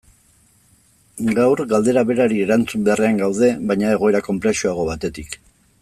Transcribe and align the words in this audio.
Gaur, 1.39 1.61
galdera 1.73 2.03
berari 2.13 2.41
erantzun 2.47 2.87
beharrean 2.89 3.21
gaude, 3.23 3.51
baina 3.73 3.93
egoera 3.99 4.27
konplexuago 4.31 4.89
batetik. 4.93 5.39